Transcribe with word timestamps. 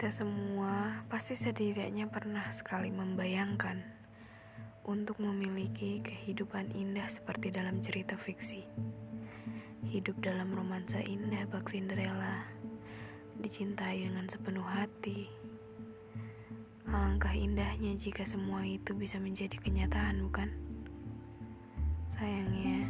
Kita 0.00 0.24
semua 0.24 1.04
pasti 1.12 1.36
setidaknya 1.36 2.08
pernah 2.08 2.48
sekali 2.48 2.88
membayangkan 2.88 3.84
untuk 4.88 5.20
memiliki 5.20 6.00
kehidupan 6.00 6.72
indah 6.72 7.04
seperti 7.04 7.52
dalam 7.52 7.84
cerita 7.84 8.16
fiksi. 8.16 8.64
Hidup 9.92 10.16
dalam 10.24 10.56
romansa 10.56 11.04
indah 11.04 11.44
bak 11.52 11.68
Cinderella, 11.68 12.48
dicintai 13.44 14.08
dengan 14.08 14.24
sepenuh 14.24 14.64
hati. 14.64 15.28
Alangkah 16.88 17.36
indahnya 17.36 17.92
jika 17.92 18.24
semua 18.24 18.64
itu 18.64 18.96
bisa 18.96 19.20
menjadi 19.20 19.60
kenyataan, 19.60 20.16
bukan? 20.24 20.48
Sayangnya, 22.16 22.88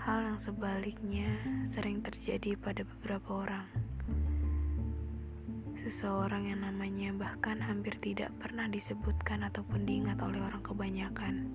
hal 0.00 0.32
yang 0.32 0.40
sebaliknya 0.40 1.28
sering 1.68 2.00
terjadi 2.00 2.56
pada 2.56 2.88
beberapa 2.88 3.44
orang. 3.44 3.89
Seseorang 5.80 6.44
yang 6.44 6.60
namanya 6.60 7.08
bahkan 7.16 7.56
hampir 7.56 7.96
tidak 8.04 8.28
pernah 8.36 8.68
disebutkan 8.68 9.48
ataupun 9.48 9.88
diingat 9.88 10.20
oleh 10.20 10.36
orang 10.36 10.60
kebanyakan. 10.60 11.48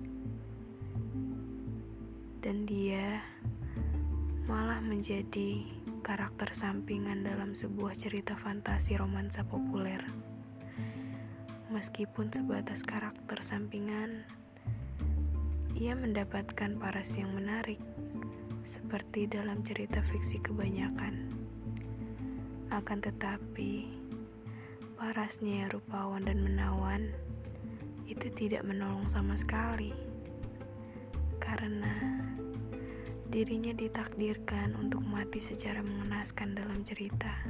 Dan 2.42 2.66
dia 2.66 3.22
malah 4.50 4.82
menjadi 4.82 5.62
karakter 6.02 6.50
sampingan 6.50 7.22
dalam 7.22 7.54
sebuah 7.54 7.94
cerita 7.94 8.34
fantasi 8.34 8.98
romansa 8.98 9.46
populer. 9.46 10.02
Meskipun 11.70 12.30
sebatas 12.30 12.82
karakter 12.82 13.42
sampingan, 13.42 14.26
ia 15.74 15.94
mendapatkan 15.94 16.78
paras 16.78 17.14
yang 17.14 17.30
menarik, 17.34 17.78
seperti 18.66 19.30
dalam 19.30 19.62
cerita 19.66 20.02
fiksi 20.02 20.42
kebanyakan. 20.42 21.30
Akan 22.70 23.02
tetapi, 23.02 24.05
Parasnya 25.26 25.66
rupawan 25.74 26.22
dan 26.22 26.38
menawan 26.38 27.10
itu 28.06 28.30
tidak 28.38 28.62
menolong 28.62 29.10
sama 29.10 29.34
sekali. 29.34 29.90
Karena 31.42 32.22
dirinya 33.26 33.74
ditakdirkan 33.74 34.78
untuk 34.78 35.02
mati 35.02 35.42
secara 35.42 35.82
mengenaskan 35.82 36.54
dalam 36.54 36.78
cerita. 36.86 37.42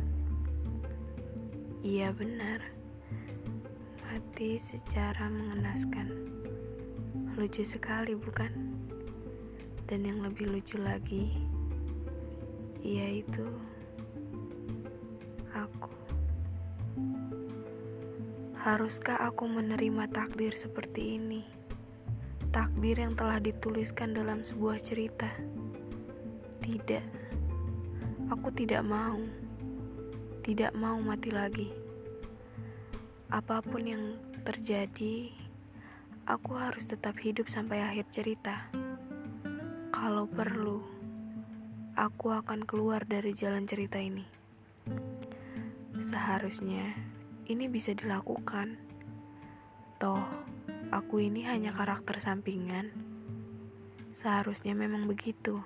Iya 1.84 2.16
benar. 2.16 2.64
Mati 4.08 4.56
secara 4.56 5.28
mengenaskan. 5.28 6.32
Lucu 7.36 7.60
sekali 7.60 8.16
bukan? 8.16 8.56
Dan 9.84 10.00
yang 10.00 10.24
lebih 10.24 10.48
lucu 10.48 10.80
lagi 10.80 11.28
yaitu 12.80 13.44
Haruskah 18.66 19.22
aku 19.22 19.46
menerima 19.46 20.10
takdir 20.10 20.50
seperti 20.50 21.22
ini? 21.22 21.46
Takdir 22.50 22.98
yang 22.98 23.14
telah 23.14 23.38
dituliskan 23.38 24.10
dalam 24.10 24.42
sebuah 24.42 24.82
cerita. 24.82 25.30
Tidak. 26.66 27.06
Aku 28.26 28.50
tidak 28.50 28.82
mau. 28.82 29.22
Tidak 30.42 30.74
mau 30.74 30.98
mati 30.98 31.30
lagi. 31.30 31.70
Apa 33.30 33.62
pun 33.62 33.86
yang 33.86 34.18
terjadi, 34.42 35.30
aku 36.26 36.58
harus 36.58 36.90
tetap 36.90 37.22
hidup 37.22 37.46
sampai 37.46 37.86
akhir 37.86 38.10
cerita. 38.10 38.66
Kalau 39.94 40.26
perlu, 40.26 40.82
aku 41.94 42.34
akan 42.34 42.66
keluar 42.66 43.06
dari 43.06 43.30
jalan 43.30 43.62
cerita 43.62 44.02
ini. 44.02 44.26
Seharusnya 46.02 47.14
ini 47.46 47.70
bisa 47.70 47.94
dilakukan. 47.94 48.74
Toh, 50.02 50.26
aku 50.90 51.22
ini 51.22 51.46
hanya 51.46 51.70
karakter 51.70 52.18
sampingan. 52.18 52.90
Seharusnya 54.12 54.74
memang 54.74 55.06
begitu. 55.06 55.62